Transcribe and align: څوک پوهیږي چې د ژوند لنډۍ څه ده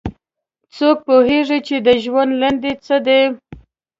څوک 0.75 0.97
پوهیږي 1.07 1.59
چې 1.67 1.75
د 1.85 1.87
ژوند 2.03 2.31
لنډۍ 2.41 2.73
څه 2.85 2.95
ده 3.05 3.19